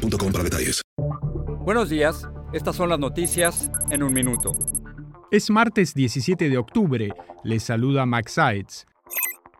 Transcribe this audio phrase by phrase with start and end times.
[0.00, 0.82] para detalles.
[1.64, 4.52] Buenos días, estas son las noticias en un minuto.
[5.30, 7.12] Es martes 17 de octubre,
[7.44, 8.86] les saluda Max Sides.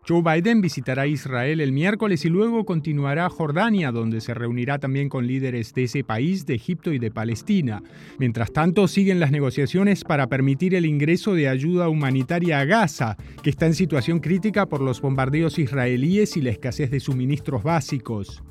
[0.08, 5.08] Joe Biden visitará Israel el miércoles y luego continuará a Jordania, donde se reunirá también
[5.08, 7.82] con líderes de ese país, de Egipto y de Palestina.
[8.18, 13.50] Mientras tanto, siguen las negociaciones para permitir el ingreso de ayuda humanitaria a Gaza, que
[13.50, 18.42] está en situación crítica por los bombardeos israelíes y la escasez de suministros básicos.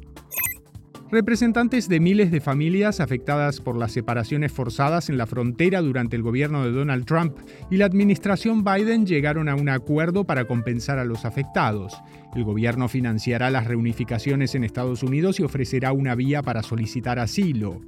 [1.11, 6.21] Representantes de miles de familias afectadas por las separaciones forzadas en la frontera durante el
[6.21, 7.35] gobierno de Donald Trump
[7.71, 11.99] y la administración Biden llegaron a un acuerdo para compensar a los afectados.
[12.35, 17.81] El gobierno financiará las reunificaciones en Estados Unidos y ofrecerá una vía para solicitar asilo.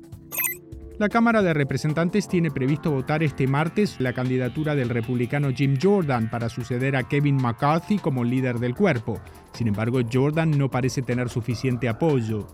[0.97, 6.27] La Cámara de Representantes tiene previsto votar este martes la candidatura del republicano Jim Jordan
[6.31, 9.21] para suceder a Kevin McCarthy como líder del cuerpo.
[9.53, 12.47] Sin embargo, Jordan no parece tener suficiente apoyo.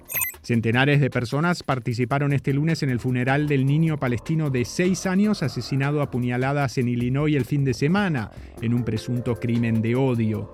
[0.47, 5.43] Centenares de personas participaron este lunes en el funeral del niño palestino de seis años
[5.43, 8.31] asesinado a puñaladas en Illinois el fin de semana,
[8.61, 10.49] en un presunto crimen de odio.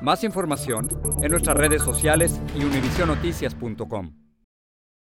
[0.00, 0.86] Más información
[1.24, 4.25] en nuestras redes sociales y univisionoticias.com.